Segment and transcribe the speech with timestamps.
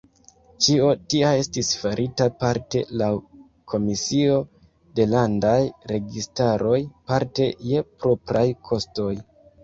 [0.65, 3.09] Ĉio tia estis farita parte laŭ
[3.73, 4.39] komisio
[4.99, 5.59] de landaj
[5.91, 6.79] registaroj
[7.11, 9.11] parte je propraj kostoj.